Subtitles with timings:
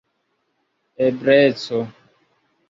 [1.05, 1.79] ebleco